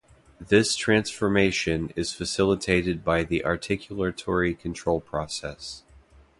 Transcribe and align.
This 0.39 0.75
transformation 0.75 1.93
is 1.95 2.11
facilitated 2.11 3.03
by 3.05 3.23
the 3.23 3.43
articulatory 3.45 4.57
control 4.57 4.99
process. 4.99 5.83